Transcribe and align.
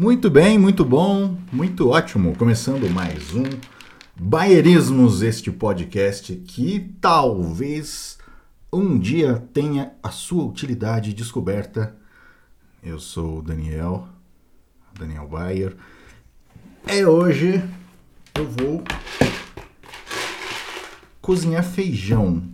Muito 0.00 0.30
bem, 0.30 0.56
muito 0.56 0.84
bom, 0.84 1.36
muito 1.50 1.88
ótimo. 1.88 2.32
Começando 2.36 2.88
mais 2.88 3.34
um 3.34 3.42
Baierismos, 4.14 5.22
este 5.22 5.50
podcast 5.50 6.36
que 6.36 6.94
talvez 7.00 8.16
um 8.72 8.96
dia 8.96 9.42
tenha 9.52 9.94
a 10.00 10.10
sua 10.10 10.44
utilidade 10.44 11.12
descoberta. 11.12 11.96
Eu 12.80 13.00
sou 13.00 13.38
o 13.38 13.42
Daniel, 13.42 14.06
Daniel 14.96 15.26
Bayer. 15.26 15.76
É 16.86 17.04
hoje 17.04 17.60
eu 18.36 18.48
vou 18.48 18.84
cozinhar 21.20 21.64
feijão. 21.64 22.44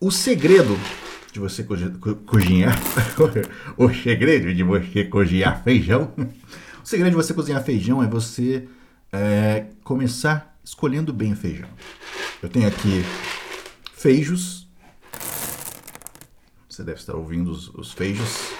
O 0.00 0.10
segredo 0.10 0.76
de 1.34 1.40
você 1.40 1.64
cozinhar, 1.64 2.78
o 3.76 3.92
segredo 3.92 4.54
de 4.54 4.62
você 4.62 5.02
cozinhar 5.02 5.64
feijão, 5.64 6.12
o 6.80 6.86
segredo 6.86 7.10
de 7.10 7.16
você 7.16 7.34
cozinhar 7.34 7.60
feijão 7.64 8.00
é 8.00 8.06
você 8.06 8.68
é, 9.12 9.66
começar 9.82 10.56
escolhendo 10.62 11.12
bem 11.12 11.32
o 11.32 11.36
feijão. 11.36 11.68
Eu 12.40 12.48
tenho 12.48 12.68
aqui 12.68 13.04
feijos, 13.94 14.68
você 16.68 16.84
deve 16.84 17.00
estar 17.00 17.16
ouvindo 17.16 17.50
os, 17.50 17.68
os 17.70 17.90
feijos 17.90 18.52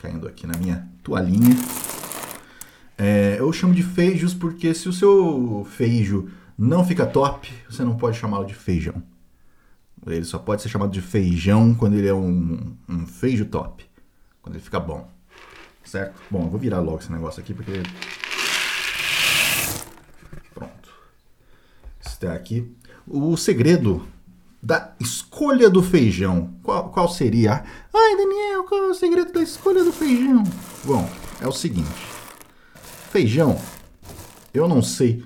caindo 0.00 0.26
aqui 0.26 0.48
na 0.48 0.58
minha 0.58 0.88
toalhinha. 1.04 1.56
É, 2.98 3.36
eu 3.38 3.52
chamo 3.52 3.72
de 3.72 3.84
feijos 3.84 4.34
porque 4.34 4.74
se 4.74 4.88
o 4.88 4.92
seu 4.92 5.64
feijo 5.70 6.28
não 6.58 6.84
fica 6.84 7.06
top, 7.06 7.52
você 7.70 7.84
não 7.84 7.96
pode 7.96 8.18
chamá-lo 8.18 8.46
de 8.46 8.54
feijão. 8.54 9.00
Ele 10.06 10.24
só 10.24 10.38
pode 10.38 10.62
ser 10.62 10.68
chamado 10.68 10.90
de 10.90 11.00
feijão 11.00 11.74
quando 11.74 11.94
ele 11.94 12.08
é 12.08 12.14
um, 12.14 12.76
um 12.88 13.06
feijo 13.06 13.46
top. 13.46 13.84
Quando 14.42 14.56
ele 14.56 14.64
fica 14.64 14.78
bom. 14.78 15.08
Certo? 15.84 16.20
Bom, 16.30 16.44
eu 16.44 16.50
vou 16.50 16.60
virar 16.60 16.80
logo 16.80 16.98
esse 16.98 17.12
negócio 17.12 17.40
aqui 17.40 17.54
porque. 17.54 17.82
Pronto. 20.54 20.90
Está 22.00 22.34
aqui. 22.34 22.70
O 23.06 23.36
segredo 23.36 24.06
da 24.62 24.94
escolha 24.98 25.68
do 25.68 25.82
feijão. 25.82 26.54
Qual, 26.62 26.88
qual 26.90 27.08
seria? 27.08 27.64
Ai, 27.92 28.16
Daniel, 28.16 28.64
qual 28.64 28.84
é 28.84 28.88
o 28.88 28.94
segredo 28.94 29.32
da 29.32 29.42
escolha 29.42 29.84
do 29.84 29.92
feijão? 29.92 30.42
Bom, 30.84 31.08
é 31.40 31.46
o 31.46 31.52
seguinte. 31.52 31.90
Feijão, 33.10 33.60
eu 34.52 34.66
não 34.66 34.82
sei 34.82 35.22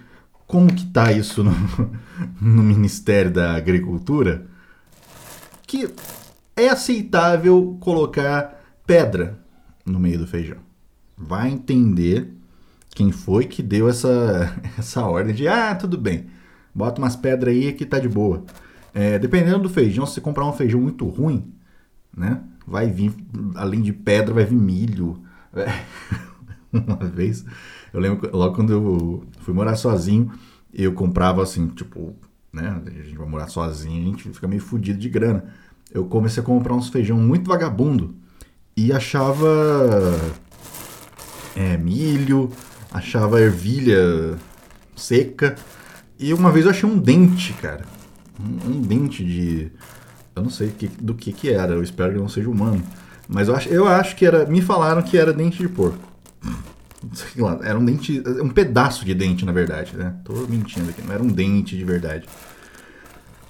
como 0.46 0.74
que 0.74 0.86
tá 0.86 1.12
isso 1.12 1.44
no, 1.44 1.52
no 2.40 2.62
Ministério 2.62 3.30
da 3.30 3.54
Agricultura, 3.54 4.46
que 5.68 5.86
é 6.56 6.70
aceitável 6.70 7.76
colocar 7.78 8.58
pedra 8.86 9.38
no 9.84 10.00
meio 10.00 10.18
do 10.18 10.26
feijão. 10.26 10.56
Vai 11.16 11.50
entender 11.50 12.32
quem 12.94 13.12
foi 13.12 13.44
que 13.44 13.62
deu 13.62 13.86
essa, 13.88 14.56
essa 14.78 15.04
ordem 15.04 15.34
de 15.34 15.46
ah, 15.46 15.74
tudo 15.74 15.98
bem, 15.98 16.26
bota 16.74 17.00
umas 17.00 17.14
pedras 17.14 17.54
aí 17.54 17.72
que 17.74 17.84
tá 17.84 17.98
de 17.98 18.08
boa. 18.08 18.44
É, 18.94 19.18
dependendo 19.18 19.60
do 19.60 19.68
feijão, 19.68 20.06
se 20.06 20.14
você 20.14 20.20
comprar 20.22 20.46
um 20.46 20.54
feijão 20.54 20.80
muito 20.80 21.06
ruim, 21.06 21.52
né? 22.16 22.40
Vai 22.66 22.90
vir, 22.90 23.14
além 23.54 23.82
de 23.82 23.92
pedra, 23.92 24.34
vai 24.34 24.44
vir 24.46 24.56
milho. 24.56 25.22
É, 25.54 25.66
uma 26.72 26.96
vez, 26.96 27.44
eu 27.92 28.00
lembro 28.00 28.34
logo 28.34 28.54
quando 28.54 28.72
eu 28.72 29.26
fui 29.40 29.52
morar 29.52 29.76
sozinho, 29.76 30.32
eu 30.72 30.94
comprava 30.94 31.42
assim, 31.42 31.68
tipo, 31.68 32.16
né? 32.60 32.82
A 32.86 32.90
gente 32.90 33.16
vai 33.16 33.28
morar 33.28 33.48
sozinho, 33.48 34.02
a 34.02 34.06
gente 34.06 34.28
fica 34.30 34.48
meio 34.48 34.60
fudido 34.60 34.98
de 34.98 35.08
grana. 35.08 35.44
Eu 35.92 36.04
comecei 36.04 36.42
a 36.42 36.46
comprar 36.46 36.74
uns 36.74 36.88
feijão 36.88 37.16
muito 37.16 37.48
vagabundo 37.48 38.14
e 38.76 38.92
achava 38.92 40.14
é, 41.56 41.76
milho, 41.76 42.50
achava 42.92 43.40
ervilha 43.40 44.36
seca. 44.94 45.56
E 46.18 46.34
uma 46.34 46.50
vez 46.50 46.64
eu 46.64 46.70
achei 46.70 46.88
um 46.88 46.98
dente, 46.98 47.52
cara. 47.54 47.84
Um, 48.38 48.70
um 48.70 48.80
dente 48.80 49.24
de. 49.24 49.72
Eu 50.34 50.42
não 50.42 50.50
sei 50.50 50.68
que, 50.68 50.88
do 50.88 51.14
que 51.14 51.32
que 51.32 51.50
era, 51.50 51.72
eu 51.72 51.82
espero 51.82 52.12
que 52.12 52.18
não 52.18 52.28
seja 52.28 52.48
humano. 52.48 52.82
Mas 53.28 53.48
eu 53.48 53.56
acho, 53.56 53.68
eu 53.68 53.86
acho 53.86 54.16
que 54.16 54.26
era. 54.26 54.46
Me 54.46 54.60
falaram 54.60 55.02
que 55.02 55.16
era 55.16 55.32
dente 55.32 55.58
de 55.58 55.68
porco. 55.68 55.98
Lá, 57.36 57.58
era 57.62 57.78
um 57.78 57.84
dente. 57.84 58.22
Um 58.42 58.48
pedaço 58.48 59.04
de 59.04 59.14
dente, 59.14 59.44
na 59.44 59.52
verdade, 59.52 59.96
né? 59.96 60.14
Tô 60.24 60.32
mentindo 60.48 60.90
aqui, 60.90 61.02
não 61.02 61.12
era 61.12 61.22
um 61.22 61.28
dente 61.28 61.76
de 61.76 61.84
verdade. 61.84 62.26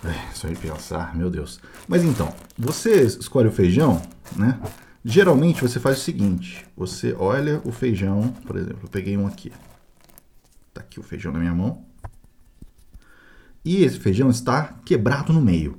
É, 0.04 0.32
só 0.32 0.48
de 0.48 0.56
pensar, 0.56 1.16
meu 1.16 1.28
Deus. 1.28 1.60
Mas 1.88 2.04
então, 2.04 2.32
você 2.56 3.02
escolhe 3.02 3.48
o 3.48 3.52
feijão, 3.52 4.00
né? 4.36 4.58
Geralmente 5.04 5.62
você 5.62 5.80
faz 5.80 5.98
o 5.98 6.00
seguinte: 6.02 6.66
você 6.76 7.14
olha 7.18 7.60
o 7.64 7.72
feijão, 7.72 8.28
por 8.46 8.56
exemplo, 8.56 8.80
eu 8.84 8.88
peguei 8.88 9.16
um 9.16 9.26
aqui. 9.26 9.50
Tá 10.72 10.80
aqui 10.82 11.00
o 11.00 11.02
feijão 11.02 11.32
na 11.32 11.38
minha 11.38 11.54
mão. 11.54 11.84
E 13.64 13.82
esse 13.82 13.98
feijão 13.98 14.30
está 14.30 14.74
quebrado 14.84 15.32
no 15.32 15.40
meio. 15.40 15.78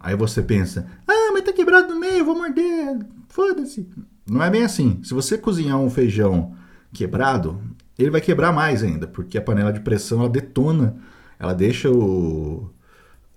Aí 0.00 0.16
você 0.16 0.42
pensa: 0.42 0.86
ah, 1.06 1.30
mas 1.32 1.44
tá 1.44 1.52
quebrado 1.52 1.94
no 1.94 2.00
meio, 2.00 2.24
vou 2.24 2.34
morder, 2.34 2.98
foda-se. 3.28 3.88
Não 4.26 4.42
é 4.42 4.50
bem 4.50 4.64
assim. 4.64 5.00
Se 5.04 5.14
você 5.14 5.38
cozinhar 5.38 5.78
um 5.78 5.90
feijão 5.90 6.54
quebrado, 6.92 7.62
ele 7.98 8.10
vai 8.10 8.20
quebrar 8.20 8.52
mais 8.52 8.82
ainda, 8.82 9.06
porque 9.06 9.38
a 9.38 9.42
panela 9.42 9.72
de 9.72 9.80
pressão 9.80 10.20
ela 10.20 10.28
detona, 10.28 10.96
ela 11.38 11.52
deixa 11.52 11.90
o 11.90 12.70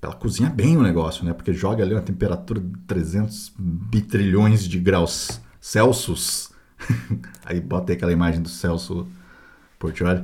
ela 0.05 0.15
cozinha 0.15 0.49
bem 0.49 0.77
o 0.77 0.83
negócio, 0.83 1.25
né? 1.25 1.33
Porque 1.33 1.51
joga 1.51 1.83
ali 1.83 1.93
uma 1.93 2.01
temperatura 2.01 2.59
de 2.59 2.77
300 2.87 3.53
bitrilhões 3.57 4.63
de 4.63 4.79
graus 4.79 5.41
Celsius. 5.59 6.51
aí 7.43 7.59
bota 7.59 7.91
aí 7.91 7.95
aquela 7.97 8.11
imagem 8.11 8.41
do 8.41 8.49
Celso 8.49 9.07
Portioli. 9.79 10.23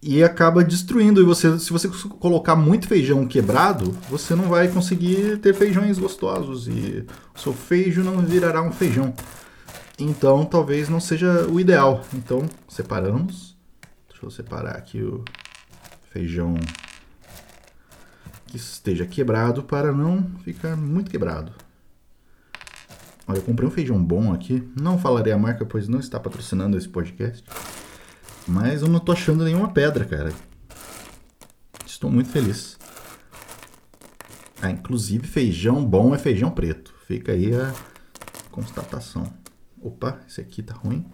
E 0.00 0.22
acaba 0.22 0.62
destruindo. 0.62 1.20
E 1.20 1.24
você, 1.24 1.58
se 1.58 1.72
você 1.72 1.88
colocar 2.20 2.54
muito 2.54 2.86
feijão 2.86 3.26
quebrado, 3.26 3.90
você 4.08 4.34
não 4.34 4.48
vai 4.48 4.68
conseguir 4.68 5.38
ter 5.38 5.52
feijões 5.52 5.98
gostosos. 5.98 6.68
E 6.68 7.04
o 7.34 7.38
seu 7.38 7.52
feijão 7.52 8.04
não 8.04 8.22
virará 8.22 8.62
um 8.62 8.70
feijão. 8.70 9.12
Então 9.98 10.44
talvez 10.44 10.88
não 10.88 11.00
seja 11.00 11.46
o 11.48 11.58
ideal. 11.58 12.04
Então 12.14 12.48
separamos. 12.68 13.56
Deixa 14.08 14.24
eu 14.24 14.30
separar 14.30 14.76
aqui 14.76 15.02
o 15.02 15.24
feijão 16.12 16.54
que 18.48 18.56
esteja 18.56 19.06
quebrado 19.06 19.62
para 19.62 19.92
não 19.92 20.22
ficar 20.42 20.76
muito 20.76 21.10
quebrado. 21.10 21.52
Olha, 23.26 23.38
eu 23.38 23.42
comprei 23.42 23.68
um 23.68 23.70
feijão 23.70 24.02
bom 24.02 24.32
aqui. 24.32 24.66
Não 24.74 24.98
falarei 24.98 25.32
a 25.32 25.38
marca, 25.38 25.64
pois 25.64 25.86
não 25.86 26.00
está 26.00 26.18
patrocinando 26.18 26.78
esse 26.78 26.88
podcast. 26.88 27.44
Mas 28.46 28.80
eu 28.80 28.88
não 28.88 28.98
tô 28.98 29.12
achando 29.12 29.44
nenhuma 29.44 29.70
pedra, 29.70 30.04
cara. 30.06 30.32
Estou 31.84 32.10
muito 32.10 32.30
feliz. 32.30 32.78
Ah, 34.62 34.70
inclusive 34.70 35.26
feijão 35.26 35.84
bom 35.84 36.14
é 36.14 36.18
feijão 36.18 36.50
preto. 36.50 36.94
Fica 37.06 37.32
aí 37.32 37.54
a 37.54 37.74
constatação. 38.50 39.30
Opa, 39.80 40.18
esse 40.26 40.40
aqui 40.40 40.62
tá 40.62 40.74
ruim. 40.74 41.04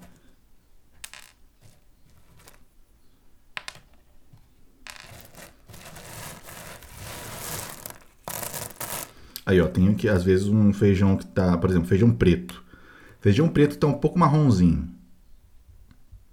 Aí, 9.46 9.60
ó, 9.60 9.68
tem 9.68 9.88
aqui 9.88 10.08
às 10.08 10.24
vezes 10.24 10.46
um 10.48 10.72
feijão 10.72 11.16
que 11.16 11.26
tá, 11.26 11.56
por 11.58 11.70
exemplo, 11.70 11.88
feijão 11.88 12.10
preto. 12.10 12.62
Feijão 13.20 13.48
preto 13.48 13.78
tá 13.78 13.86
um 13.86 13.94
pouco 13.94 14.18
marronzinho. 14.18 14.88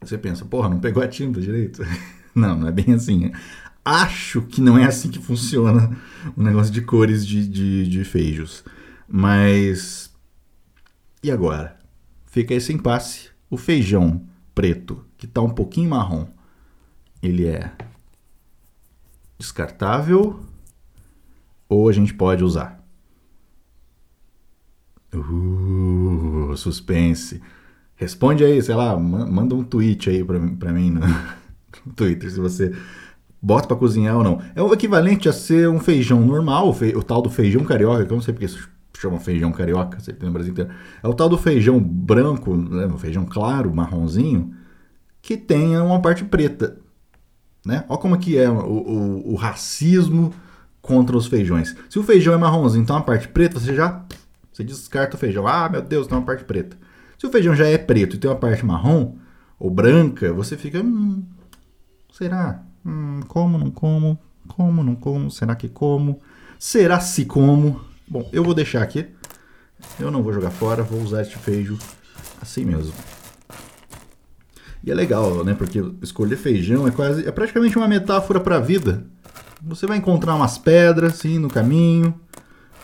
Você 0.01 0.17
pensa, 0.17 0.45
porra, 0.45 0.69
não 0.69 0.79
pegou 0.79 1.03
a 1.03 1.07
tinta 1.07 1.39
direito? 1.39 1.83
não, 2.33 2.57
não 2.57 2.67
é 2.67 2.71
bem 2.71 2.93
assim. 2.93 3.31
Acho 3.83 4.41
que 4.43 4.61
não 4.61 4.77
é 4.77 4.85
assim 4.85 5.09
que 5.09 5.19
funciona 5.19 5.97
o 6.35 6.43
negócio 6.43 6.71
de 6.71 6.81
cores 6.81 7.25
de, 7.25 7.47
de, 7.47 7.87
de 7.87 8.03
feijos. 8.03 8.63
Mas. 9.07 10.11
E 11.23 11.31
agora? 11.31 11.77
Fica 12.25 12.53
esse 12.53 12.71
impasse. 12.71 13.29
O 13.49 13.57
feijão 13.57 14.25
preto, 14.55 15.05
que 15.17 15.27
tá 15.27 15.41
um 15.41 15.49
pouquinho 15.49 15.89
marrom, 15.89 16.27
ele 17.21 17.45
é 17.45 17.71
descartável 19.37 20.39
ou 21.67 21.89
a 21.89 21.91
gente 21.91 22.13
pode 22.13 22.43
usar? 22.43 22.80
Uh, 25.13 26.55
suspense. 26.55 27.41
Responde 27.95 28.43
aí, 28.43 28.61
sei 28.61 28.75
lá, 28.75 28.97
manda 28.97 29.53
um 29.53 29.63
tweet 29.63 30.09
aí 30.09 30.23
pra, 30.23 30.39
pra 30.59 30.71
mim 30.71 30.89
no, 30.89 31.01
no 31.01 31.93
Twitter, 31.95 32.31
se 32.31 32.39
você 32.39 32.73
bota 33.41 33.67
para 33.67 33.77
cozinhar 33.77 34.15
ou 34.17 34.23
não. 34.23 34.41
É 34.55 34.61
o 34.61 34.73
equivalente 34.73 35.27
a 35.27 35.33
ser 35.33 35.67
um 35.69 35.79
feijão 35.79 36.21
normal, 36.21 36.69
o, 36.69 36.73
fe, 36.73 36.95
o 36.95 37.03
tal 37.03 37.21
do 37.21 37.29
feijão 37.29 37.63
carioca, 37.63 38.05
que 38.05 38.11
eu 38.11 38.15
não 38.15 38.21
sei 38.21 38.33
porque 38.33 38.47
chama 38.97 39.19
feijão 39.19 39.51
carioca, 39.51 39.99
você 39.99 40.13
tem 40.13 40.27
no 40.27 40.33
Brasil 40.33 40.51
inteiro. 40.51 40.71
É 41.01 41.07
o 41.07 41.13
tal 41.13 41.27
do 41.27 41.37
feijão 41.37 41.79
branco, 41.79 42.55
né, 42.55 42.85
um 42.85 42.97
feijão 42.97 43.25
claro, 43.25 43.73
marronzinho, 43.73 44.53
que 45.21 45.35
tenha 45.35 45.83
uma 45.83 46.01
parte 46.01 46.23
preta. 46.23 46.77
Né? 47.65 47.83
Olha 47.89 47.99
como 47.99 48.17
que 48.17 48.37
é 48.37 48.49
o, 48.49 48.53
o, 48.53 49.33
o 49.33 49.35
racismo 49.35 50.33
contra 50.81 51.15
os 51.15 51.27
feijões. 51.27 51.75
Se 51.89 51.99
o 51.99 52.03
feijão 52.03 52.33
é 52.33 52.37
marronzinho, 52.37 52.83
então 52.83 52.95
a 52.95 53.01
parte 53.01 53.27
preta, 53.27 53.59
você 53.59 53.75
já 53.75 54.03
você 54.51 54.63
descarta 54.63 55.15
o 55.15 55.19
feijão. 55.19 55.47
Ah, 55.47 55.69
meu 55.69 55.81
Deus, 55.81 56.07
tem 56.07 56.17
uma 56.17 56.25
parte 56.25 56.43
preta. 56.43 56.77
Se 57.17 57.25
o 57.25 57.31
feijão 57.31 57.55
já 57.55 57.67
é 57.67 57.77
preto 57.77 58.15
e 58.15 58.19
tem 58.19 58.29
uma 58.29 58.37
parte 58.37 58.65
marrom 58.65 59.15
ou 59.59 59.69
branca, 59.69 60.33
você 60.33 60.57
fica. 60.57 60.79
Hum, 60.81 61.23
será? 62.11 62.63
Hum, 62.85 63.21
como, 63.27 63.57
não 63.57 63.71
como? 63.71 64.19
Como, 64.47 64.83
não 64.83 64.95
como? 64.95 65.29
Será 65.29 65.55
que 65.55 65.69
como? 65.69 66.19
Será 66.59 66.99
se 66.99 67.25
como? 67.25 67.81
Bom, 68.07 68.27
eu 68.33 68.43
vou 68.43 68.53
deixar 68.53 68.81
aqui. 68.81 69.07
Eu 69.99 70.11
não 70.11 70.21
vou 70.21 70.33
jogar 70.33 70.51
fora, 70.51 70.83
vou 70.83 71.01
usar 71.01 71.21
este 71.21 71.37
feijão 71.37 71.77
assim 72.41 72.65
mesmo. 72.65 72.93
E 74.83 74.89
é 74.89 74.95
legal, 74.95 75.43
né? 75.43 75.53
Porque 75.53 75.79
escolher 76.01 76.35
feijão 76.37 76.87
é 76.87 76.91
quase, 76.91 77.27
é 77.27 77.31
praticamente 77.31 77.77
uma 77.77 77.87
metáfora 77.87 78.39
para 78.39 78.57
a 78.57 78.59
vida. 78.59 79.05
Você 79.61 79.85
vai 79.85 79.97
encontrar 79.97 80.35
umas 80.35 80.57
pedras 80.57 81.13
assim 81.13 81.37
no 81.37 81.47
caminho, 81.47 82.19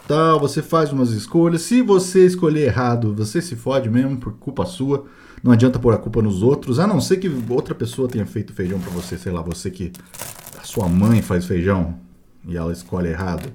tal. 0.08 0.40
Você 0.40 0.62
faz 0.62 0.92
umas 0.92 1.12
escolhas. 1.12 1.62
Se 1.64 1.82
você 1.82 2.26
escolher 2.26 2.68
errado, 2.68 3.14
você 3.14 3.42
se 3.42 3.56
fode 3.56 3.90
mesmo 3.90 4.18
por 4.18 4.34
culpa 4.34 4.66
sua. 4.66 5.06
Não 5.44 5.52
adianta 5.52 5.78
pôr 5.78 5.94
a 5.94 5.98
culpa 5.98 6.22
nos 6.22 6.42
outros, 6.42 6.80
a 6.80 6.88
não 6.88 7.00
ser 7.00 7.18
que 7.18 7.30
outra 7.50 7.76
pessoa 7.76 8.08
tenha 8.08 8.26
feito 8.26 8.54
feijão 8.54 8.80
para 8.80 8.90
você, 8.90 9.18
sei 9.18 9.32
lá, 9.32 9.42
você 9.42 9.70
que 9.70 9.92
a 10.60 10.64
sua 10.64 10.90
mãe 10.90 11.22
faz 11.22 11.46
feijão 11.46 12.00
e 12.48 12.58
ela 12.58 12.74
escolhe 12.74 13.10
errado. 13.10 13.52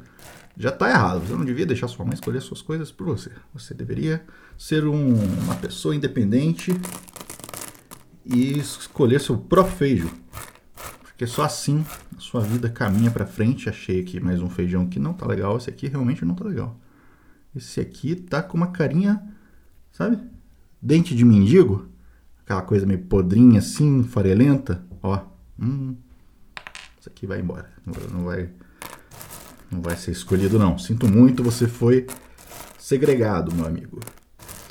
Já 0.56 0.70
tá 0.70 0.88
errado. 0.88 1.26
Você 1.26 1.32
não 1.32 1.44
devia 1.44 1.66
deixar 1.66 1.88
sua 1.88 2.04
mãe 2.04 2.14
escolher 2.14 2.40
suas 2.40 2.62
coisas 2.62 2.92
por 2.92 3.06
você. 3.06 3.30
Você 3.54 3.74
deveria 3.74 4.24
ser 4.56 4.86
um, 4.86 5.14
uma 5.14 5.56
pessoa 5.56 5.96
independente 5.96 6.78
e 8.24 8.58
escolher 8.58 9.20
seu 9.20 9.36
próprio 9.36 9.76
feijão. 9.76 10.10
Porque 11.02 11.26
só 11.26 11.44
assim 11.44 11.84
sua 12.22 12.40
vida 12.40 12.70
caminha 12.70 13.10
para 13.10 13.26
frente. 13.26 13.68
Achei 13.68 14.00
aqui 14.00 14.20
mais 14.20 14.40
um 14.40 14.48
feijão 14.48 14.86
que 14.86 14.98
não 14.98 15.12
tá 15.12 15.26
legal. 15.26 15.56
Esse 15.56 15.68
aqui 15.68 15.88
realmente 15.88 16.24
não 16.24 16.34
tá 16.34 16.44
legal. 16.44 16.78
Esse 17.54 17.80
aqui 17.80 18.14
tá 18.14 18.42
com 18.42 18.56
uma 18.56 18.68
carinha, 18.68 19.22
sabe? 19.90 20.18
Dente 20.80 21.14
de 21.14 21.24
mendigo. 21.24 21.88
Aquela 22.44 22.62
coisa 22.62 22.86
meio 22.86 23.00
podrinha 23.00 23.58
assim, 23.58 24.04
farelenta. 24.04 24.84
Ó. 25.02 25.20
Hum. 25.60 25.96
Isso 26.98 27.08
aqui 27.08 27.26
vai 27.26 27.40
embora. 27.40 27.68
Não 27.84 28.24
vai, 28.24 28.48
não 29.70 29.82
vai 29.82 29.96
ser 29.96 30.12
escolhido 30.12 30.58
não. 30.58 30.78
Sinto 30.78 31.08
muito, 31.08 31.42
você 31.42 31.66
foi 31.66 32.06
segregado, 32.78 33.54
meu 33.54 33.66
amigo. 33.66 33.98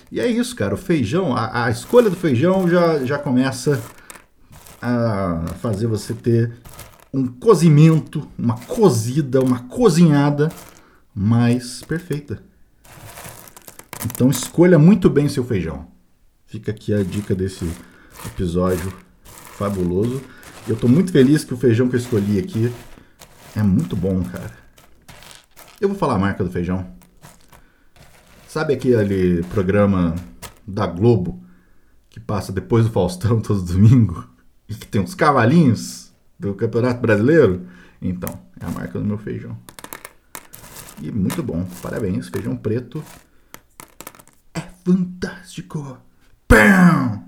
E 0.10 0.20
é 0.20 0.28
isso, 0.28 0.56
cara. 0.56 0.74
O 0.74 0.78
feijão, 0.78 1.36
a, 1.36 1.66
a 1.66 1.70
escolha 1.70 2.10
do 2.10 2.16
feijão 2.16 2.68
já, 2.68 3.04
já 3.06 3.20
começa 3.20 3.82
a 4.82 5.46
fazer 5.60 5.88
você 5.88 6.14
ter 6.14 6.54
um 7.14 7.28
cozimento, 7.28 8.28
uma 8.38 8.58
cozida, 8.58 9.42
uma 9.42 9.60
cozinhada 9.64 10.52
mais 11.14 11.84
perfeita. 11.84 12.42
Então 14.06 14.30
escolha 14.30 14.80
muito 14.80 15.10
bem 15.10 15.28
seu 15.28 15.44
feijão. 15.44 15.88
Fica 16.46 16.72
aqui 16.72 16.94
a 16.94 17.04
dica 17.04 17.36
desse 17.36 17.70
episódio 18.26 18.94
fabuloso. 19.58 20.22
Eu 20.68 20.76
estou 20.76 20.90
muito 20.90 21.12
feliz 21.12 21.44
que 21.44 21.54
o 21.54 21.58
feijão 21.58 21.90
que 21.90 21.96
eu 21.96 22.00
escolhi 22.00 22.40
aqui 22.40 22.72
é 23.56 23.62
muito 23.62 23.96
bom, 23.96 24.24
cara. 24.24 24.52
Eu 25.80 25.90
vou 25.90 25.98
falar 25.98 26.16
a 26.16 26.20
marca 26.20 26.44
do 26.44 26.52
feijão. 26.52 26.88
Sabe 28.48 28.74
aquele 28.74 29.44
programa 29.44 30.16
da 30.66 30.88
Globo 30.88 31.44
que 32.10 32.20
passa 32.20 32.52
depois 32.52 32.86
do 32.86 32.92
Faustão 32.92 33.40
todo 33.42 33.62
domingo 33.62 34.28
e 34.68 34.76
que 34.76 34.88
tem 34.88 35.02
uns 35.02 35.14
cavalinhos 35.14 36.01
do 36.42 36.56
Campeonato 36.56 37.00
Brasileiro? 37.00 37.68
Então, 38.02 38.42
é 38.60 38.66
a 38.66 38.72
marca 38.72 38.98
do 38.98 39.06
meu 39.06 39.18
feijão. 39.20 39.56
E 41.00 41.12
muito 41.12 41.44
bom, 41.44 41.64
parabéns, 41.84 42.30
feijão 42.30 42.58
preto 42.58 43.04
é 44.52 44.60
fantástico. 44.84 46.00
Pam! 46.48 47.24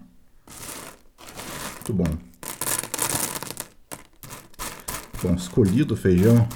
Muito 1.76 1.94
bom. 1.94 2.18
Bom, 5.22 5.36
escolhido 5.36 5.94
o 5.94 5.98
feijão. 5.98 6.48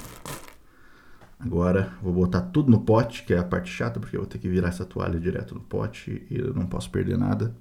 Agora 1.38 1.92
vou 2.02 2.12
botar 2.12 2.40
tudo 2.40 2.70
no 2.72 2.80
pote, 2.80 3.22
que 3.22 3.32
é 3.32 3.38
a 3.38 3.44
parte 3.44 3.70
chata, 3.70 4.00
porque 4.00 4.16
eu 4.16 4.22
vou 4.22 4.28
ter 4.28 4.38
que 4.38 4.48
virar 4.48 4.68
essa 4.68 4.84
toalha 4.84 5.20
direto 5.20 5.54
no 5.54 5.60
pote 5.60 6.26
e 6.28 6.38
eu 6.38 6.52
não 6.52 6.66
posso 6.66 6.90
perder 6.90 7.16
nada. 7.16 7.54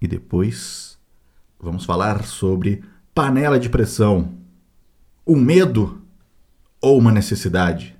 E 0.00 0.08
depois 0.08 0.98
vamos 1.60 1.84
falar 1.84 2.24
sobre 2.24 2.82
panela 3.14 3.58
de 3.58 3.68
pressão. 3.68 4.32
Um 5.26 5.36
medo 5.36 6.02
ou 6.80 6.98
uma 6.98 7.12
necessidade? 7.12 7.96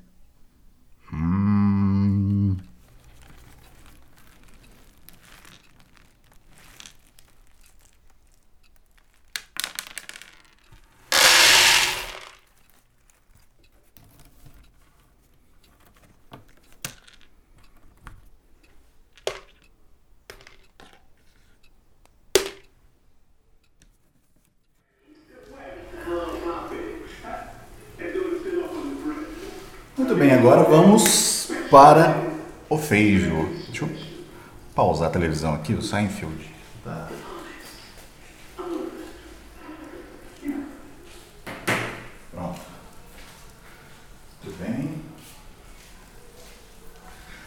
Muito 30.12 30.24
bem, 30.26 30.34
agora 30.34 30.62
vamos 30.64 31.50
para 31.70 32.14
o 32.68 32.76
feijo. 32.76 33.48
Deixa 33.68 33.86
eu 33.86 33.90
pausar 34.74 35.08
a 35.08 35.10
televisão 35.10 35.54
aqui, 35.54 35.72
o 35.72 35.80
Seinfeld. 35.80 36.54
Tá. 36.84 37.08
Pronto. 42.30 42.60
Muito 44.44 44.58
bem. 44.62 45.00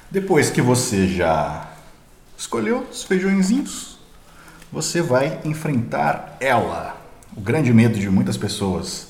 Depois 0.10 0.50
que 0.50 0.60
você 0.60 1.08
já 1.08 1.70
escolheu 2.36 2.80
os 2.90 3.04
feijõezinhos, 3.04 4.00
você 4.72 5.04
vai 5.04 5.40
enfrentar 5.46 6.36
ela. 6.40 6.98
O 7.38 7.42
grande 7.42 7.72
medo 7.72 8.00
de 8.00 8.10
muitas 8.10 8.38
pessoas, 8.38 9.10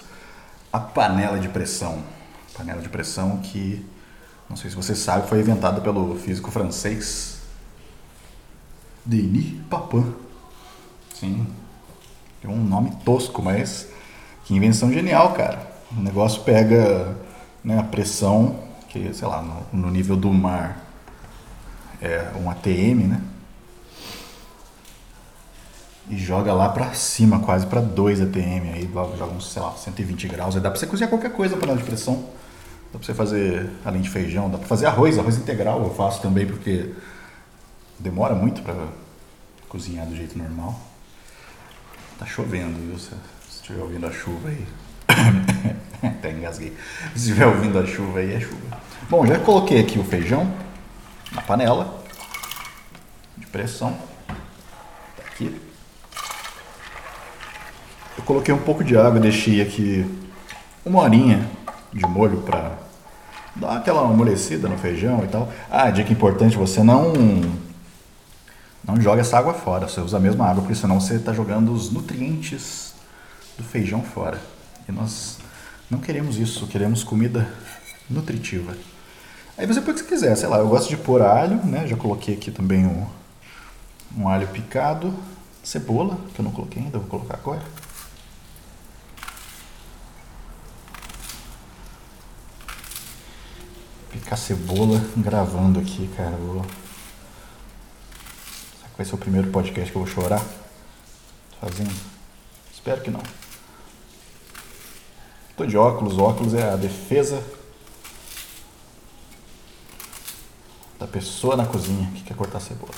a 0.73 0.79
panela 0.79 1.39
de 1.39 1.47
pressão 1.47 2.14
panela 2.57 2.81
de 2.81 2.89
pressão 2.89 3.37
que, 3.37 3.85
não 4.49 4.55
sei 4.55 4.69
se 4.69 4.75
você 4.75 4.95
sabe, 4.95 5.27
foi 5.27 5.39
inventada 5.39 5.81
pelo 5.81 6.17
físico 6.17 6.51
francês 6.51 7.39
Denis 9.03 9.59
Papin. 9.69 10.13
Sim, 11.13 11.47
é 12.43 12.47
um 12.47 12.63
nome 12.63 12.91
tosco, 13.03 13.41
mas 13.41 13.87
que 14.43 14.53
invenção 14.55 14.91
genial, 14.91 15.33
cara. 15.33 15.75
O 15.91 16.01
negócio 16.01 16.43
pega 16.43 17.15
né, 17.63 17.79
a 17.79 17.83
pressão, 17.83 18.59
que 18.89 19.13
sei 19.13 19.27
lá, 19.27 19.41
no, 19.41 19.81
no 19.81 19.91
nível 19.91 20.15
do 20.15 20.31
mar 20.31 20.83
é 22.01 22.31
um 22.39 22.49
ATM, 22.49 23.07
né? 23.07 23.21
e 26.09 26.17
joga 26.17 26.53
lá 26.53 26.69
para 26.69 26.93
cima, 26.93 27.39
quase 27.39 27.65
para 27.65 27.81
2 27.81 28.21
ATM, 28.21 28.73
aí 28.73 28.89
joga 28.93 29.33
uns, 29.33 29.51
sei 29.51 29.61
lá, 29.61 29.71
120 29.71 30.27
graus, 30.27 30.55
aí 30.55 30.61
dá 30.61 30.69
para 30.69 30.79
você 30.79 30.85
cozinhar 30.85 31.09
qualquer 31.09 31.31
coisa 31.31 31.57
panela 31.57 31.77
de 31.77 31.83
pressão. 31.83 32.25
Dá 32.95 32.99
pra 32.99 33.07
você 33.07 33.13
fazer, 33.13 33.69
além 33.83 34.01
de 34.01 34.09
feijão, 34.09 34.49
dá 34.49 34.57
pra 34.57 34.65
fazer 34.65 34.85
arroz, 34.85 35.19
arroz 35.19 35.35
integral 35.35 35.83
eu 35.83 35.93
faço 35.93 36.21
também, 36.21 36.47
porque 36.47 36.93
demora 37.99 38.33
muito 38.33 38.61
pra 38.61 38.73
cozinhar 39.67 40.05
do 40.05 40.15
jeito 40.15 40.37
normal. 40.37 40.79
Tá 42.17 42.25
chovendo, 42.25 42.79
viu? 42.87 42.97
Se 42.97 43.11
estiver 43.49 43.81
ouvindo 43.81 44.07
a 44.07 44.11
chuva 44.13 44.47
aí. 44.47 44.65
Até 46.01 46.31
engasguei. 46.31 46.73
Se 47.13 47.17
estiver 47.17 47.45
ouvindo 47.45 47.77
a 47.77 47.85
chuva 47.85 48.19
aí, 48.19 48.33
é 48.33 48.39
chuva. 48.39 48.81
Bom, 49.09 49.25
já 49.25 49.39
coloquei 49.39 49.81
aqui 49.81 49.99
o 49.99 50.03
feijão 50.05 50.49
na 51.33 51.41
panela 51.41 52.01
de 53.35 53.45
pressão. 53.47 53.91
Tá 54.25 55.23
aqui. 55.25 55.53
Eu 58.17 58.23
coloquei 58.23 58.53
um 58.53 58.61
pouco 58.61 58.85
de 58.85 58.95
água, 58.95 59.19
deixei 59.19 59.61
aqui 59.61 60.09
uma 60.85 61.01
horinha 61.01 61.45
de 61.91 62.07
molho 62.07 62.37
para 62.37 62.84
Dá 63.55 63.77
aquela 63.77 64.01
amolecida 64.01 64.67
no 64.67 64.77
feijão 64.77 65.23
e 65.23 65.27
tal. 65.27 65.51
Ah, 65.71 65.89
dica 65.89 66.11
importante, 66.11 66.57
você 66.57 66.83
não 66.83 67.13
não 68.87 69.01
joga 69.01 69.21
essa 69.21 69.37
água 69.37 69.53
fora, 69.53 69.87
você 69.87 69.99
usa 69.99 70.17
a 70.17 70.19
mesma 70.19 70.45
água, 70.45 70.61
porque 70.61 70.75
senão 70.75 70.99
você 70.99 71.15
está 71.15 71.33
jogando 71.33 71.73
os 71.73 71.91
nutrientes 71.91 72.93
do 73.57 73.63
feijão 73.63 74.03
fora. 74.03 74.39
E 74.87 74.91
nós 74.91 75.39
não 75.89 75.99
queremos 75.99 76.37
isso, 76.37 76.67
queremos 76.67 77.03
comida 77.03 77.49
nutritiva. 78.09 78.75
Aí 79.57 79.65
você 79.65 79.81
que 79.81 79.91
você 79.91 80.03
quiser, 80.03 80.35
sei 80.35 80.47
lá, 80.49 80.57
eu 80.57 80.67
gosto 80.67 80.89
de 80.89 80.97
pôr 80.97 81.21
alho, 81.21 81.65
né? 81.65 81.87
Já 81.87 81.95
coloquei 81.95 82.35
aqui 82.35 82.51
também 82.51 82.85
um, 82.85 83.07
um 84.17 84.27
alho 84.27 84.47
picado, 84.49 85.13
cebola, 85.63 86.17
que 86.33 86.39
eu 86.39 86.43
não 86.43 86.51
coloquei 86.51 86.83
ainda, 86.83 86.99
vou 86.99 87.07
colocar 87.07 87.35
agora. 87.35 87.61
Picar 94.15 94.37
cebola 94.37 95.01
gravando 95.17 95.79
aqui, 95.79 96.07
cara. 96.15 96.35
Vou 96.37 96.65
vai 98.97 99.05
ser 99.05 99.15
o 99.15 99.17
primeiro 99.17 99.51
podcast 99.51 99.91
que 99.91 99.97
eu 99.97 100.05
vou 100.05 100.09
chorar 100.09 100.41
fazendo. 101.59 101.93
Espero 102.73 103.01
que 103.01 103.11
não. 103.11 103.21
Tô 105.57 105.65
de 105.65 105.77
óculos, 105.77 106.17
óculos 106.17 106.53
é 106.53 106.63
a 106.63 106.77
defesa 106.77 107.43
da 110.97 111.05
pessoa 111.05 111.57
na 111.57 111.65
cozinha 111.65 112.09
que 112.15 112.23
quer 112.23 112.37
cortar 112.37 112.61
cebola. 112.61 112.93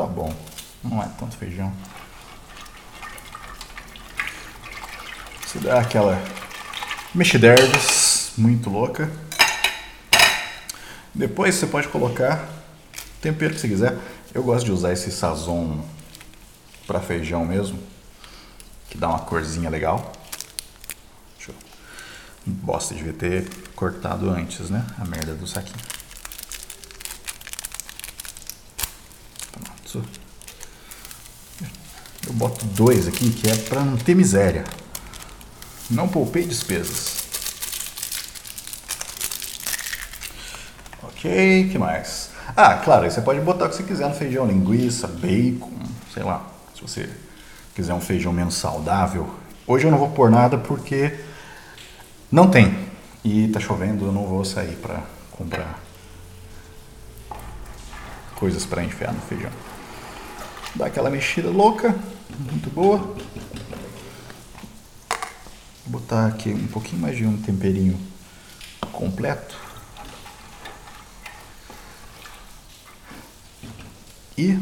Tá 0.00 0.06
bom. 0.06 0.34
Não 0.82 1.02
é 1.02 1.08
tanto 1.18 1.36
feijão. 1.36 1.70
Se 5.46 5.58
dá 5.58 5.80
aquela 5.80 6.18
mexiderves 7.14 8.32
muito 8.38 8.70
louca. 8.70 9.10
Depois 11.14 11.54
você 11.54 11.66
pode 11.66 11.88
colocar 11.88 12.48
tempero 13.20 13.54
que 13.54 13.60
você 13.60 13.68
quiser. 13.68 13.98
Eu 14.32 14.42
gosto 14.42 14.64
de 14.64 14.72
usar 14.72 14.92
esse 14.92 15.10
sazon 15.10 15.84
para 16.86 17.00
feijão 17.00 17.44
mesmo, 17.44 17.78
que 18.88 18.96
dá 18.96 19.08
uma 19.08 19.18
corzinha 19.18 19.68
legal. 19.68 20.12
Deixa 21.36 21.52
eu... 21.52 21.54
Bosta, 22.46 22.94
devia 22.94 23.12
ter 23.12 23.50
cortado 23.74 24.30
antes, 24.30 24.70
né? 24.70 24.86
A 24.98 25.04
merda 25.04 25.34
do 25.34 25.46
saquinho. 25.46 25.78
Pronto. 29.52 29.79
Eu 29.98 32.32
boto 32.34 32.64
dois 32.66 33.08
aqui 33.08 33.30
que 33.30 33.50
é 33.50 33.56
para 33.56 33.82
não 33.82 33.96
ter 33.96 34.14
miséria. 34.14 34.64
Não 35.90 36.06
poupei 36.06 36.44
despesas. 36.44 37.20
Ok, 41.02 41.68
que 41.70 41.78
mais? 41.78 42.30
Ah, 42.56 42.74
claro, 42.74 43.10
você 43.10 43.20
pode 43.20 43.40
botar 43.40 43.66
o 43.66 43.68
que 43.68 43.76
você 43.76 43.82
quiser 43.82 44.08
no 44.08 44.14
feijão, 44.14 44.46
linguiça, 44.46 45.06
bacon, 45.06 45.70
sei 46.12 46.22
lá. 46.22 46.46
Se 46.74 46.82
você 46.82 47.08
quiser 47.74 47.94
um 47.94 48.00
feijão 48.00 48.32
menos 48.32 48.54
saudável. 48.54 49.28
Hoje 49.66 49.86
eu 49.86 49.90
não 49.90 49.98
vou 49.98 50.10
pôr 50.10 50.30
nada 50.30 50.58
porque 50.58 51.18
não 52.30 52.50
tem. 52.50 52.88
E 53.24 53.48
tá 53.48 53.60
chovendo, 53.60 54.06
eu 54.06 54.12
não 54.12 54.26
vou 54.26 54.44
sair 54.44 54.76
para 54.76 55.02
comprar 55.32 55.78
coisas 58.34 58.64
para 58.64 58.82
enfiar 58.82 59.12
no 59.12 59.20
feijão. 59.20 59.50
Dá 60.74 60.86
aquela 60.86 61.10
mexida 61.10 61.50
louca, 61.50 61.94
muito 62.38 62.70
boa. 62.70 62.98
Vou 65.86 66.00
botar 66.00 66.26
aqui 66.26 66.50
um 66.50 66.68
pouquinho 66.68 67.02
mais 67.02 67.16
de 67.16 67.26
um 67.26 67.36
temperinho 67.36 67.98
completo. 68.92 69.58
E 74.38 74.58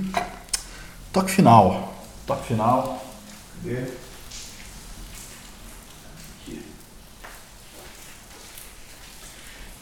toque 1.12 1.31
final. 1.31 1.95
Toque 2.27 2.49
final. 2.49 3.05
Cadê? 3.62 3.93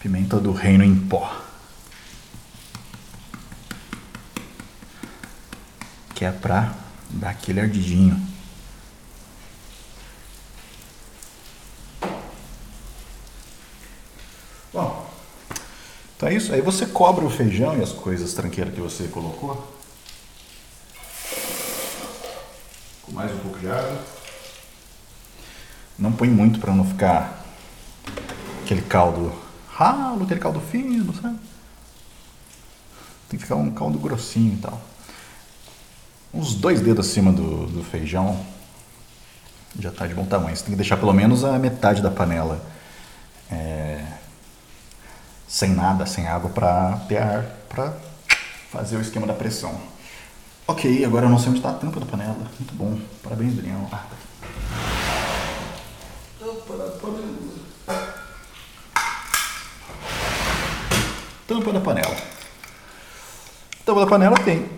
Pimenta 0.01 0.39
do 0.39 0.53
reino 0.53 0.85
em 0.85 0.95
pó. 0.95 1.46
Que 6.17 6.25
é 6.25 6.33
pra 6.33 6.75
dar 7.11 7.31
aquele 7.31 7.61
ardidinho. 7.61 8.21
Bom, 14.73 15.11
então 16.17 16.29
é 16.31 16.35
isso. 16.35 16.55
Aí 16.55 16.63
você 16.63 16.87
cobre 16.87 17.25
o 17.25 17.31
feijão 17.31 17.79
e 17.79 17.83
as 17.83 17.93
coisas 17.93 18.33
tranqueiras 18.33 18.75
que 18.75 18.81
você 18.81 19.09
colocou. 19.09 19.77
mais 23.13 23.33
um 23.33 23.39
pouco 23.39 23.59
de 23.59 23.71
água. 23.71 24.05
Não 25.99 26.13
põe 26.13 26.29
muito 26.29 26.61
para 26.61 26.75
não 26.75 26.85
ficar 26.85 27.47
aquele 28.63 28.83
caldo 28.83 29.33
ralo, 29.71 30.25
aquele 30.25 30.41
caldo 30.41 30.61
fino, 30.61 31.15
sabe? 31.15 31.39
Tem 33.29 33.39
que 33.39 33.45
ficar 33.45 33.57
um 33.57 33.71
caldo 33.71 33.99
grossinho 33.99 34.55
e 34.55 34.59
tal. 34.59 34.81
Uns 36.33 36.55
dois 36.55 36.81
dedos 36.81 37.09
acima 37.09 37.33
do, 37.33 37.67
do 37.67 37.83
feijão 37.83 38.39
já 39.79 39.91
está 39.91 40.07
de 40.07 40.15
bom 40.15 40.25
tamanho. 40.25 40.57
Você 40.57 40.65
tem 40.65 40.73
que 40.73 40.77
deixar 40.77 40.97
pelo 40.97 41.13
menos 41.13 41.45
a 41.45 41.59
metade 41.59 42.03
da 42.03 42.11
panela 42.11 42.61
é, 43.51 44.05
sem 45.47 45.71
nada, 45.71 46.07
sem 46.07 46.27
água 46.27 46.51
para 46.51 46.97
ter 47.09 47.19
ar 47.19 47.45
para 47.69 47.95
fazer 48.71 48.97
o 48.97 49.01
esquema 49.01 49.27
da 49.27 49.35
pressão. 49.35 49.75
Ok, 50.67 51.05
agora 51.05 51.27
eu 51.27 51.31
não 51.31 51.39
sei 51.39 51.51
onde 51.51 51.59
está 51.59 51.71
a 51.71 51.75
tampa 51.75 52.01
da 52.01 52.07
panela. 52.07 52.35
Muito 52.59 52.75
bom. 52.75 52.99
Parabéns, 53.23 53.55
Daniel. 53.55 53.89
Ah, 53.93 54.05
tá 54.11 54.17
Tampa 56.39 56.77
da 56.77 56.91
panela. 56.91 57.57
Tampa 61.47 61.73
da 61.73 61.81
panela. 61.81 62.17
Tampa 63.85 64.01
da 64.01 64.07
panela 64.07 64.37
tem 64.45 64.69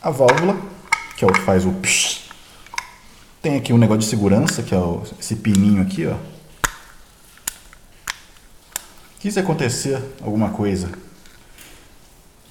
a 0.00 0.10
válvula, 0.10 0.56
que 1.16 1.24
é 1.24 1.28
o 1.28 1.32
que 1.32 1.40
faz 1.40 1.64
o 1.64 1.72
psh. 1.72 2.26
Tem 3.40 3.56
aqui 3.56 3.72
um 3.72 3.78
negócio 3.78 4.00
de 4.00 4.06
segurança, 4.06 4.62
que 4.62 4.74
é 4.74 4.78
o, 4.78 5.02
esse 5.18 5.36
pininho 5.36 5.80
aqui, 5.80 6.06
ó. 6.06 6.16
Que 9.18 9.30
se 9.30 9.40
acontecer 9.40 10.02
alguma 10.22 10.50
coisa 10.50 10.90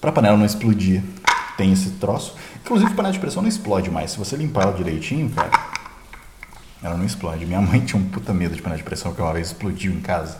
para 0.01 0.09
a 0.09 0.13
panela 0.13 0.37
não 0.37 0.45
explodir, 0.45 1.03
tem 1.57 1.71
esse 1.71 1.91
troço. 1.91 2.35
Inclusive, 2.63 2.91
a 2.91 2.95
panela 2.95 3.13
de 3.13 3.19
pressão 3.19 3.41
não 3.41 3.49
explode 3.49 3.89
mais. 3.89 4.11
Se 4.11 4.17
você 4.17 4.35
limpar 4.35 4.63
ela 4.63 4.73
direitinho, 4.73 5.29
cara, 5.29 5.51
ela 6.81 6.97
não 6.97 7.05
explode. 7.05 7.45
Minha 7.45 7.61
mãe 7.61 7.81
tinha 7.85 8.01
um 8.01 8.07
puta 8.09 8.33
medo 8.33 8.55
de 8.55 8.61
panela 8.61 8.77
de 8.77 8.83
pressão 8.83 9.13
que 9.13 9.21
uma 9.21 9.33
vez 9.33 9.47
explodiu 9.47 9.91
em 9.91 10.01
casa 10.01 10.39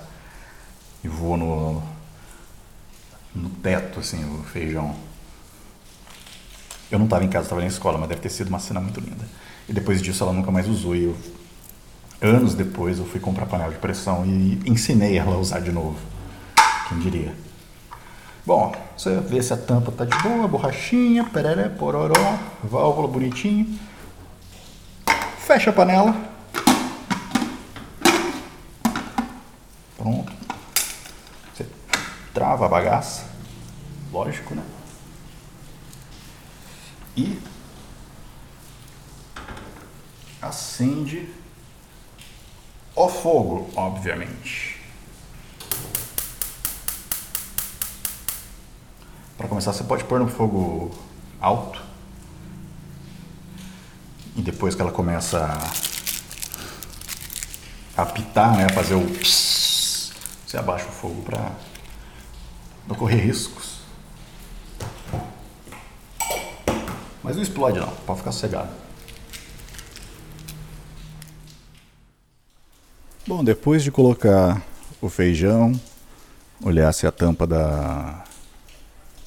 e 1.03 1.07
voou 1.07 1.37
no, 1.37 1.83
no 3.33 3.49
teto, 3.49 3.99
assim, 3.99 4.23
o 4.23 4.43
feijão. 4.43 4.95
Eu 6.95 6.99
não 6.99 7.07
estava 7.07 7.25
em 7.25 7.27
casa, 7.27 7.43
estava 7.43 7.59
na 7.59 7.67
escola, 7.67 7.97
mas 7.97 8.07
deve 8.07 8.21
ter 8.21 8.29
sido 8.29 8.47
uma 8.47 8.57
cena 8.57 8.79
muito 8.79 9.01
linda. 9.01 9.25
E 9.67 9.73
depois 9.73 10.01
disso 10.01 10.23
ela 10.23 10.31
nunca 10.31 10.49
mais 10.49 10.65
usou. 10.65 10.95
E 10.95 11.03
eu, 11.03 11.17
anos 12.21 12.55
depois 12.55 12.99
eu 12.99 13.05
fui 13.05 13.19
comprar 13.19 13.45
panela 13.47 13.73
de 13.73 13.79
pressão 13.79 14.25
e 14.25 14.61
ensinei 14.65 15.17
ela 15.17 15.35
a 15.35 15.37
usar 15.37 15.59
de 15.59 15.73
novo. 15.73 15.97
Quem 16.87 16.99
diria? 16.99 17.35
Bom, 18.45 18.73
você 18.95 19.19
vê 19.19 19.43
se 19.43 19.51
a 19.51 19.57
tampa 19.57 19.91
tá 19.91 20.05
de 20.05 20.17
boa, 20.19 20.47
borrachinha, 20.47 21.25
pereré, 21.25 21.67
pororó, 21.67 22.39
válvula 22.63 23.09
bonitinho. 23.09 23.77
Fecha 25.39 25.71
a 25.71 25.73
panela. 25.73 26.15
Pronto. 29.97 30.31
Você 31.53 31.65
trava 32.33 32.67
a 32.67 32.69
bagaça. 32.69 33.25
Lógico, 34.13 34.55
né? 34.55 34.63
E 37.15 37.39
acende 40.41 41.29
o 42.95 43.09
fogo, 43.09 43.69
obviamente. 43.75 44.81
Para 49.37 49.47
começar, 49.47 49.73
você 49.73 49.83
pode 49.83 50.03
pôr 50.05 50.19
no 50.19 50.27
fogo 50.27 50.97
alto. 51.39 51.81
E 54.35 54.41
depois 54.41 54.75
que 54.75 54.81
ela 54.81 54.91
começa 54.91 55.39
a 57.97 58.01
apitar, 58.01 58.55
né, 58.57 58.67
fazer 58.69 58.95
o 58.95 59.01
pss, 59.01 60.11
você 60.45 60.57
abaixa 60.57 60.87
o 60.87 60.91
fogo 60.91 61.21
para 61.23 61.51
não 62.87 62.95
correr 62.95 63.21
riscos. 63.21 63.74
Mas 67.25 67.35
não 67.35 67.41
explode 67.41 67.79
não, 67.79 67.87
pode 68.05 68.19
ficar 68.19 68.31
cegado. 68.31 68.69
Bom, 73.25 73.43
depois 73.43 73.83
de 73.83 73.89
colocar 73.89 74.63
o 75.01 75.09
feijão, 75.09 75.71
olhar 76.63 76.93
se 76.93 77.07
a 77.07 77.11
tampa 77.11 77.47
da 77.47 78.23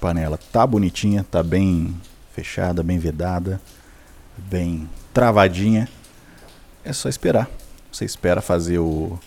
panela 0.00 0.38
tá 0.52 0.64
bonitinha, 0.64 1.26
tá 1.28 1.43
bem 1.43 1.93
fechada, 2.33 2.85
bem 2.85 3.00
vedada, 3.00 3.61
bem 4.37 4.88
travadinha. 5.12 5.88
É 6.85 6.93
só 6.93 7.09
esperar. 7.09 7.50
Você 7.90 8.05
espera 8.05 8.40
fazer 8.40 8.78
o, 8.78 9.19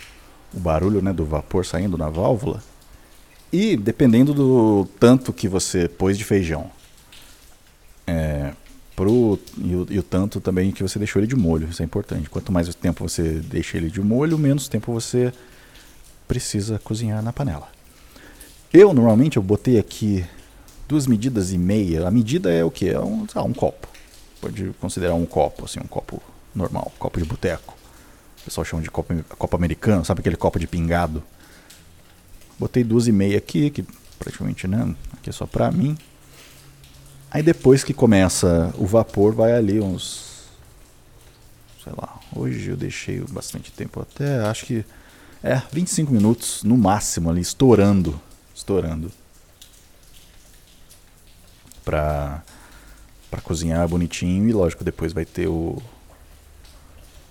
o 0.53 0.59
barulho 0.61 1.01
né, 1.01 1.11
do 1.11 1.25
vapor 1.25 1.65
saindo 1.65 1.97
na 1.97 2.09
válvula. 2.09 2.63
E 3.51 3.75
dependendo 3.75 4.33
do 4.33 4.87
tanto 4.97 5.33
que 5.33 5.49
você 5.49 5.89
pôs 5.89 6.17
de 6.17 6.23
feijão, 6.23 6.71
pro, 8.95 9.39
e, 9.57 9.75
o, 9.75 9.88
e 9.89 10.00
o 10.00 10.03
tanto 10.03 10.39
também 10.39 10.71
que 10.71 10.83
você 10.83 11.00
deixou 11.00 11.19
ele 11.19 11.27
de 11.27 11.36
molho, 11.36 11.69
isso 11.69 11.81
é 11.81 11.86
importante. 11.86 12.29
Quanto 12.29 12.51
mais 12.51 12.74
tempo 12.75 13.07
você 13.07 13.24
deixa 13.24 13.77
ele 13.77 13.89
de 13.89 14.01
molho, 14.01 14.38
menos 14.38 14.67
tempo 14.67 14.91
você 14.91 15.33
precisa 16.27 16.79
cozinhar 16.79 17.21
na 17.21 17.33
panela. 17.33 17.67
Eu 18.74 18.93
normalmente 18.93 19.38
eu 19.38 19.43
botei 19.43 19.77
aqui 19.77 20.25
duas 20.88 21.07
medidas 21.07 21.51
e 21.51 21.57
meia. 21.57 22.07
A 22.07 22.12
medida 22.12 22.51
é 22.51 22.63
o 22.63 22.71
que? 22.71 22.89
É 22.89 23.00
um, 23.00 23.25
ah, 23.36 23.43
um 23.43 23.53
copo. 23.53 23.88
Pode 24.39 24.71
considerar 24.79 25.13
um 25.13 25.25
copo, 25.25 25.65
assim, 25.65 25.79
um 25.79 25.88
copo 25.88 26.21
normal, 26.55 26.91
copo 26.98 27.19
de 27.19 27.25
boteco. 27.25 27.75
O 28.41 28.45
pessoal 28.45 28.65
chama 28.65 28.81
de 28.81 28.89
copo, 28.89 29.13
copo 29.38 29.55
americano, 29.55 30.03
sabe 30.03 30.21
aquele 30.21 30.36
copo 30.36 30.60
de 30.60 30.67
pingado? 30.67 31.24
Botei 32.57 32.83
duas 32.83 33.07
e 33.07 33.12
meia 33.12 33.38
aqui, 33.38 33.69
que 33.69 33.86
praticamente, 34.17 34.67
né? 34.67 34.95
Aqui 35.13 35.29
é 35.29 35.33
só 35.33 35.45
pra 35.45 35.71
mim. 35.71 35.98
Aí 37.31 37.41
depois 37.41 37.81
que 37.81 37.93
começa 37.93 38.73
o 38.77 38.85
vapor, 38.85 39.33
vai 39.33 39.53
ali 39.53 39.79
uns. 39.79 40.50
Sei 41.81 41.93
lá, 41.97 42.19
hoje 42.35 42.71
eu 42.71 42.75
deixei 42.75 43.21
bastante 43.21 43.71
tempo 43.71 44.01
até, 44.01 44.39
acho 44.41 44.65
que. 44.65 44.85
É, 45.41 45.59
25 45.71 46.11
minutos 46.11 46.61
no 46.61 46.77
máximo 46.77 47.29
ali, 47.29 47.39
estourando. 47.39 48.19
Estourando. 48.53 49.09
Pra, 51.85 52.43
pra 53.31 53.39
cozinhar 53.39 53.88
bonitinho 53.88 54.50
e 54.50 54.53
lógico, 54.53 54.83
depois 54.83 55.13
vai 55.13 55.23
ter 55.23 55.47
o. 55.47 55.81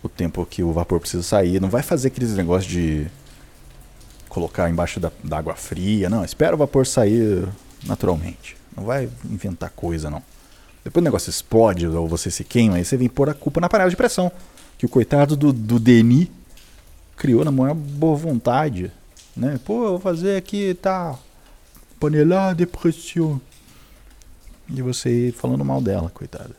O 0.02 0.09
tempo 0.09 0.47
que 0.47 0.62
o 0.62 0.73
vapor 0.73 0.99
precisa 0.99 1.23
sair. 1.23 1.61
Não 1.61 1.69
vai 1.69 1.83
fazer 1.83 2.09
aqueles 2.09 2.35
negócios 2.35 2.73
de 2.73 3.07
colocar 4.30 4.71
embaixo 4.71 4.99
da, 4.99 5.12
da 5.23 5.37
água 5.37 5.54
fria. 5.54 6.09
Não, 6.09 6.25
espera 6.25 6.54
o 6.54 6.59
vapor 6.59 6.87
sair 6.87 7.47
naturalmente. 7.85 8.60
Não 8.77 8.85
vai 8.85 9.09
inventar 9.25 9.71
coisa, 9.71 10.11
não. 10.11 10.23
Depois 10.83 11.03
o 11.03 11.05
negócio 11.05 11.31
explode 11.31 11.87
ou 11.87 12.09
você 12.09 12.31
se 12.31 12.45
queima, 12.45 12.77
aí 12.77 12.85
você 12.85 12.97
vem 12.97 13.09
pôr 13.09 13.29
a 13.29 13.35
culpa 13.35 13.61
na 13.61 13.69
panela 13.69 13.91
de 13.91 13.97
pressão. 13.97 14.33
Que 14.79 14.87
o 14.87 14.89
coitado 14.89 15.37
do, 15.37 15.53
do 15.53 15.79
Denis 15.79 16.29
criou 17.17 17.45
na 17.45 17.50
maior 17.50 17.75
boa 17.75 18.17
vontade. 18.17 18.91
Né? 19.37 19.61
Pô, 19.65 19.91
vou 19.91 20.00
fazer 20.00 20.37
aqui, 20.37 20.75
tá. 20.75 21.19
Panela 21.99 22.55
de 22.55 22.67
pressão. 22.67 23.41
E 24.69 24.81
você 24.81 25.35
falando 25.37 25.65
mal 25.65 25.83
dela, 25.83 26.11
coitada. 26.11 26.57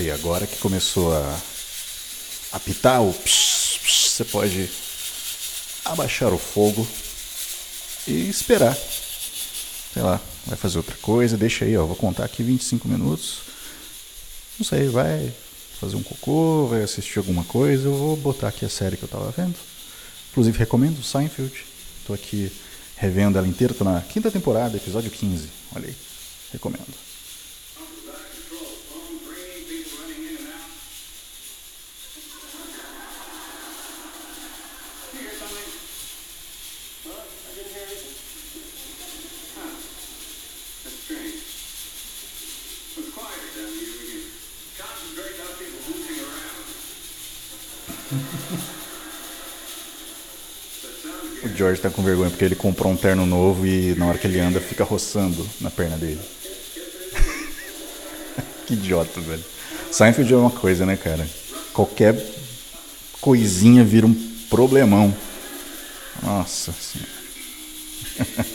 Aí, 0.00 0.10
agora 0.10 0.46
que 0.46 0.56
começou 0.56 1.14
a 1.14 1.38
apitar 2.52 3.02
o 3.02 3.12
você 3.12 4.24
pode 4.24 4.70
abaixar 5.84 6.32
o 6.32 6.38
fogo 6.38 6.88
e 8.08 8.30
esperar. 8.30 8.74
Sei 9.92 10.02
lá, 10.02 10.18
vai 10.46 10.56
fazer 10.56 10.78
outra 10.78 10.96
coisa, 11.02 11.36
deixa 11.36 11.66
aí, 11.66 11.76
ó, 11.76 11.84
vou 11.84 11.96
contar 11.96 12.24
aqui 12.24 12.42
25 12.42 12.88
minutos. 12.88 13.40
Não 14.58 14.64
sei, 14.64 14.88
vai 14.88 15.30
fazer 15.78 15.96
um 15.96 16.02
cocô, 16.02 16.66
vai 16.68 16.82
assistir 16.82 17.18
alguma 17.18 17.44
coisa, 17.44 17.86
eu 17.86 17.94
vou 17.94 18.16
botar 18.16 18.48
aqui 18.48 18.64
a 18.64 18.70
série 18.70 18.96
que 18.96 19.02
eu 19.02 19.08
tava 19.08 19.30
vendo. 19.36 19.56
Inclusive 20.30 20.56
recomendo 20.56 21.02
Seinfeld. 21.02 21.62
Tô 22.06 22.14
aqui 22.14 22.50
revendo 22.96 23.36
ela 23.36 23.46
inteira, 23.46 23.74
tô 23.74 23.84
na 23.84 24.00
quinta 24.00 24.30
temporada, 24.30 24.78
episódio 24.78 25.10
15. 25.10 25.50
Olha 25.74 25.88
aí, 25.88 25.96
recomendo. 26.54 27.09
George 51.70 51.82
tá 51.82 51.90
com 51.90 52.02
vergonha 52.02 52.30
porque 52.30 52.44
ele 52.44 52.56
comprou 52.56 52.92
um 52.92 52.96
terno 52.96 53.24
novo 53.24 53.64
e 53.64 53.94
na 53.94 54.06
hora 54.06 54.18
que 54.18 54.26
ele 54.26 54.40
anda 54.40 54.60
fica 54.60 54.82
roçando 54.82 55.48
na 55.60 55.70
perna 55.70 55.96
dele. 55.96 56.18
que 58.66 58.74
idiota, 58.74 59.20
velho. 59.20 59.44
Seinfeld 59.92 60.32
é 60.32 60.36
uma 60.36 60.50
coisa, 60.50 60.84
né, 60.84 60.96
cara? 60.96 61.24
Qualquer 61.72 62.16
coisinha 63.20 63.84
vira 63.84 64.04
um 64.04 64.14
problemão. 64.48 65.14
Nossa 66.20 66.72
senhora. 66.72 67.10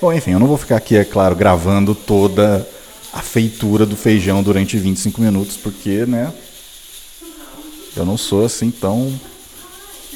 Bom, 0.00 0.10
enfim, 0.12 0.30
eu 0.32 0.40
não 0.40 0.46
vou 0.46 0.56
ficar 0.56 0.76
aqui, 0.76 0.96
é 0.96 1.04
claro, 1.04 1.36
gravando 1.36 1.94
toda 1.94 2.66
a 3.12 3.20
feitura 3.20 3.84
do 3.84 3.96
feijão 3.96 4.42
durante 4.42 4.78
25 4.78 5.20
minutos, 5.20 5.56
porque, 5.56 6.06
né, 6.06 6.32
eu 7.94 8.06
não 8.06 8.16
sou 8.16 8.44
assim 8.44 8.70
tão 8.70 9.12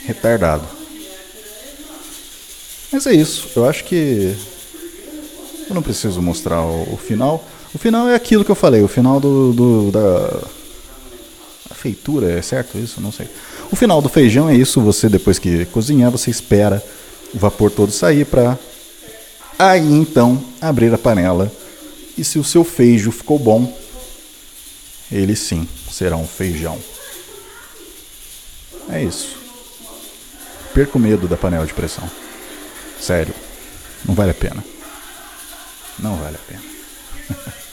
retardado. 0.08 0.64
Mas 2.90 3.06
é 3.06 3.12
isso. 3.12 3.46
Eu 3.54 3.66
acho 3.66 3.84
que 3.84 4.34
eu 5.68 5.74
não 5.74 5.82
preciso 5.82 6.22
mostrar 6.22 6.62
o, 6.62 6.94
o 6.94 6.96
final. 6.96 7.44
O 7.74 7.78
final 7.78 8.08
é 8.08 8.14
aquilo 8.14 8.42
que 8.42 8.50
eu 8.50 8.54
falei. 8.54 8.82
O 8.82 8.88
final 8.88 9.20
do, 9.20 9.52
do 9.52 9.90
da 9.90 10.48
a 11.70 11.74
feitura 11.74 12.32
é 12.32 12.40
certo 12.40 12.78
isso? 12.78 13.02
Não 13.02 13.12
sei. 13.12 13.28
O 13.70 13.76
final 13.76 14.00
do 14.00 14.08
feijão 14.08 14.48
é 14.48 14.54
isso. 14.54 14.80
Você 14.80 15.10
depois 15.10 15.38
que 15.38 15.66
cozinhar, 15.66 16.10
você 16.10 16.30
espera 16.30 16.82
o 17.34 17.38
vapor 17.38 17.70
todo 17.70 17.92
sair 17.92 18.24
para 18.24 18.58
aí 19.58 19.92
então 19.92 20.42
abrir 20.58 20.92
a 20.94 20.98
panela. 20.98 21.52
E 22.16 22.24
se 22.24 22.38
o 22.38 22.44
seu 22.44 22.64
feijo 22.64 23.12
ficou 23.12 23.38
bom, 23.38 23.76
ele 25.12 25.36
sim 25.36 25.68
será 25.92 26.16
um 26.16 26.26
feijão. 26.26 26.78
É 28.88 29.04
isso. 29.04 29.37
Perco 30.78 30.96
medo 30.96 31.26
da 31.26 31.36
panela 31.36 31.66
de 31.66 31.74
pressão. 31.74 32.08
Sério. 33.00 33.34
Não 34.04 34.14
vale 34.14 34.30
a 34.30 34.34
pena. 34.34 34.62
Não 35.98 36.14
vale 36.14 36.36
a 36.36 36.38
pena. 36.38 36.62